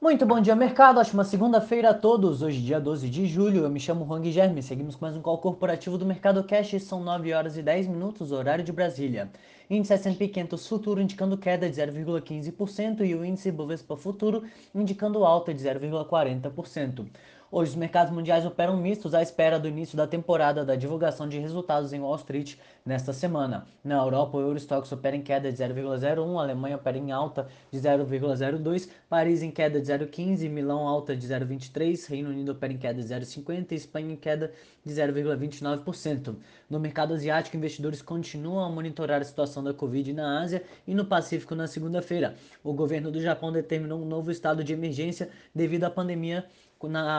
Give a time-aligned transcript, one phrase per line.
[0.00, 1.00] Muito bom dia, mercado.
[1.00, 2.40] Ótima segunda-feira a todos.
[2.40, 4.62] Hoje, dia 12 de julho, eu me chamo Juan Germe.
[4.62, 6.80] Seguimos com mais um call corporativo do Mercado Cash.
[6.84, 9.28] São 9 horas e 10 minutos, horário de Brasília.
[9.68, 15.52] Índice S&P 500 futuro indicando queda de 0,15% e o índice Bovespa futuro indicando alta
[15.52, 17.04] de 0,40%.
[17.50, 21.38] Hoje, os mercados mundiais operam mistos à espera do início da temporada da divulgação de
[21.38, 23.66] resultados em Wall Street nesta semana.
[23.82, 27.78] Na Europa, o Eurostox opera em queda de 0,01, a Alemanha opera em alta de
[27.78, 33.02] 0,02, Paris em queda de 0,15, Milão alta de 0,23, Reino Unido opera em queda
[33.02, 34.52] de 0,50 e Espanha em queda
[34.84, 36.36] de 0,29%.
[36.68, 41.06] No mercado asiático, investidores continuam a monitorar a situação da Covid na Ásia e no
[41.06, 42.34] Pacífico na segunda-feira.
[42.62, 46.44] O governo do Japão determinou um novo estado de emergência devido à pandemia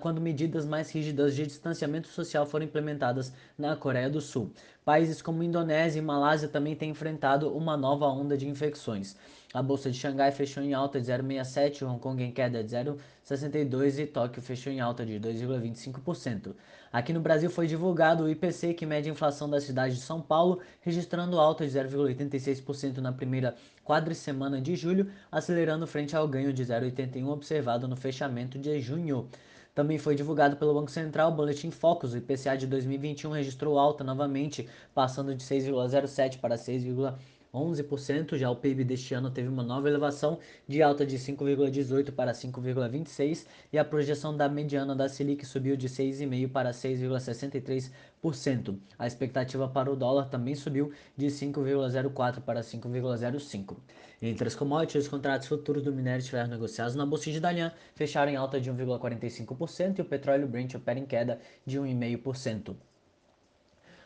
[0.00, 4.52] quando medidas mais rígidas de distanciamento social foram implementadas na Coreia do Sul.
[4.84, 9.16] Países como Indonésia e Malásia também têm enfrentado uma nova onda de infecções.
[9.52, 13.98] A bolsa de Xangai fechou em alta de 0,67, Hong Kong em queda de 0,62
[13.98, 16.54] e Tóquio fechou em alta de 2,25%.
[16.92, 20.20] Aqui no Brasil foi divulgado o IPC, que mede a inflação da cidade de São
[20.20, 26.64] Paulo, registrando alta de 0,86% na primeira quadricemana de julho, acelerando frente ao ganho de
[26.64, 29.28] 0,81 observado no fechamento de junho.
[29.74, 32.12] Também foi divulgado pelo Banco Central o Boletim Focus.
[32.12, 37.14] O IPCA de 2021 registrou alta novamente, passando de 6,07 para 6,1
[37.52, 38.36] 11%.
[38.36, 43.46] Já o PIB deste ano teve uma nova elevação de alta de 5,18 para 5,26
[43.72, 48.78] e a projeção da mediana da Selic subiu de 6,5 para 6,63%.
[48.98, 53.76] A expectativa para o dólar também subiu de 5,04 para 5,05.
[54.22, 58.30] Entre as commodities, os contratos futuros do minério estiveram negociados na bolsa de Dalian fecharam
[58.30, 62.89] em alta de 1,45% e o petróleo Brent opera em queda de 1,5%.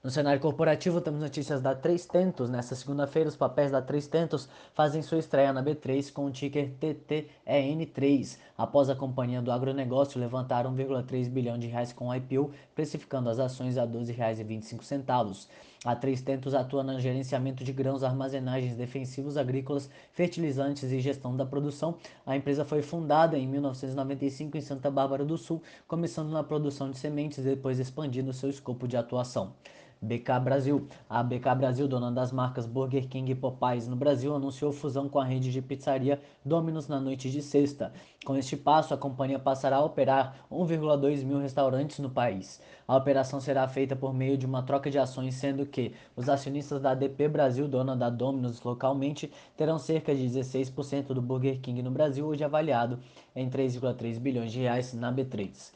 [0.00, 2.48] No cenário corporativo, temos notícias da Três Tentos.
[2.48, 6.70] Nesta segunda-feira, os papéis da Três Tentos fazem sua estreia na B3 com o ticker
[6.80, 13.40] TTEN3, após a companhia do agronegócio levantar 1,3 bilhão de reais com IPO, precificando as
[13.40, 15.48] ações a R$ 12,25.
[15.84, 21.44] A Três Tentos atua no gerenciamento de grãos, armazenagens, defensivos agrícolas, fertilizantes e gestão da
[21.44, 21.96] produção.
[22.24, 26.98] A empresa foi fundada em 1995 em Santa Bárbara do Sul, começando na produção de
[26.98, 29.54] sementes e depois expandindo seu escopo de atuação.
[30.00, 30.86] BK Brasil.
[31.08, 35.18] A BK Brasil, dona das marcas Burger King e Popeyes no Brasil, anunciou fusão com
[35.18, 37.92] a rede de pizzaria Domino's na noite de sexta.
[38.24, 42.60] Com este passo, a companhia passará a operar 1,2 mil restaurantes no país.
[42.86, 46.80] A operação será feita por meio de uma troca de ações, sendo que os acionistas
[46.80, 51.90] da DP Brasil, dona da Domino's localmente, terão cerca de 16% do Burger King no
[51.90, 52.98] Brasil, hoje avaliado
[53.34, 55.72] em 3,3 bilhões de reais na B3.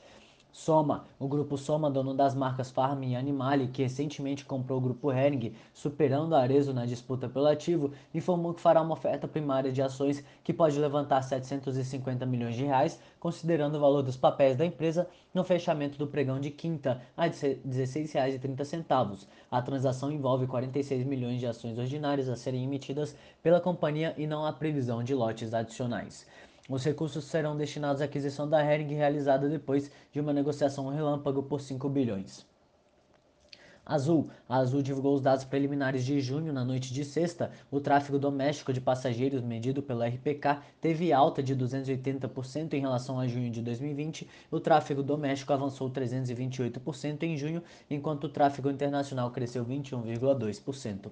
[0.52, 5.10] Soma, o grupo Soma, dono das marcas Farm e Animale, que recentemente comprou o grupo
[5.10, 9.80] Hering, superando a Arezo na disputa pelo ativo, informou que fará uma oferta primária de
[9.80, 15.08] ações que pode levantar 750 milhões de reais, considerando o valor dos papéis da empresa
[15.32, 19.26] no fechamento do pregão de quinta a R$ 16,30.
[19.50, 24.44] A transação envolve 46 milhões de ações ordinárias a serem emitidas pela companhia e não
[24.44, 26.26] há previsão de lotes adicionais.
[26.68, 31.60] Os recursos serão destinados à aquisição da Hering realizada depois de uma negociação relâmpago por
[31.60, 32.46] 5 bilhões.
[33.84, 34.30] Azul.
[34.48, 37.50] A Azul divulgou os dados preliminares de junho na noite de sexta.
[37.68, 43.26] O tráfego doméstico de passageiros medido pelo RPK teve alta de 280% em relação a
[43.26, 44.28] junho de 2020.
[44.52, 51.10] O tráfego doméstico avançou 328% em junho, enquanto o tráfego internacional cresceu 21,2%.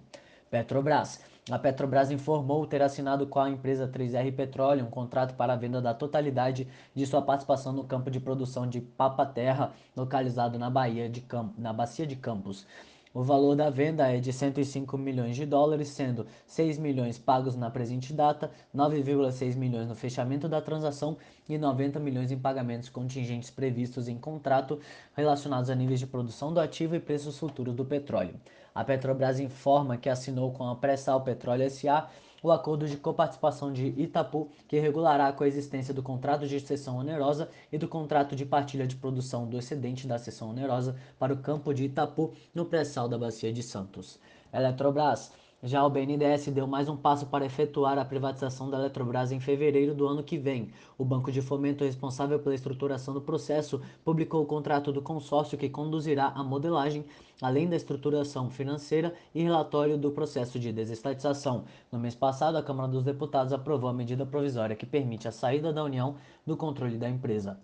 [0.50, 1.20] Petrobras.
[1.48, 5.80] A Petrobras informou ter assinado com a empresa 3R Petróleo um contrato para a venda
[5.80, 11.24] da totalidade de sua participação no campo de produção de papa-terra localizado na, Bahia de
[11.56, 12.66] na Bacia de Campos.
[13.12, 17.68] O valor da venda é de 105 milhões de dólares, sendo 6 milhões pagos na
[17.68, 21.16] presente data, 9,6 milhões no fechamento da transação
[21.48, 24.78] e 90 milhões em pagamentos contingentes previstos em contrato
[25.16, 28.36] relacionados a níveis de produção do ativo e preços futuros do petróleo.
[28.72, 32.08] A Petrobras informa que assinou com a Pré-Sal Petróleo SA
[32.42, 37.48] o acordo de coparticipação de Itapu, que regulará a coexistência do contrato de cessão onerosa
[37.70, 41.72] e do contrato de partilha de produção do excedente da cessão onerosa para o campo
[41.74, 44.18] de Itapu, no pré-sal da Bacia de Santos.
[44.52, 45.32] Eletrobras.
[45.62, 49.94] Já o BNDES deu mais um passo para efetuar a privatização da Eletrobras em fevereiro
[49.94, 50.70] do ano que vem.
[50.96, 55.68] O Banco de Fomento responsável pela estruturação do processo publicou o contrato do consórcio que
[55.68, 57.04] conduzirá a modelagem,
[57.42, 61.64] além da estruturação financeira e relatório do processo de desestatização.
[61.92, 65.74] No mês passado, a Câmara dos Deputados aprovou a medida provisória que permite a saída
[65.74, 66.16] da União
[66.46, 67.60] do controle da empresa.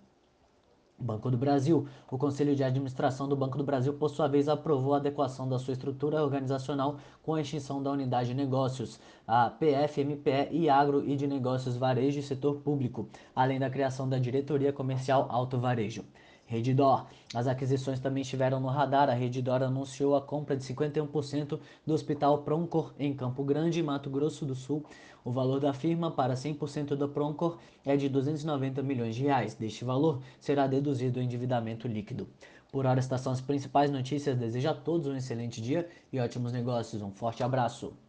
[0.98, 1.86] Banco do Brasil.
[2.10, 5.58] O Conselho de Administração do Banco do Brasil, por sua vez, aprovou a adequação da
[5.58, 11.04] sua estrutura organizacional com a extinção da unidade de negócios, a PF, MPE e Agro
[11.04, 16.04] e de Negócios Varejo e Setor Público, além da criação da Diretoria Comercial Alto Varejo.
[16.46, 17.06] Redditor.
[17.34, 19.10] As aquisições também estiveram no radar.
[19.10, 24.46] A Redditor anunciou a compra de 51% do Hospital Proncor em Campo Grande, Mato Grosso
[24.46, 24.84] do Sul.
[25.24, 29.54] O valor da firma para 100% da Proncor é de 290 milhões de reais.
[29.54, 32.28] Deste valor será deduzido o endividamento líquido.
[32.70, 34.38] Por hora, estas são as principais notícias.
[34.38, 37.02] Desejo a todos um excelente dia e ótimos negócios.
[37.02, 38.05] Um forte abraço.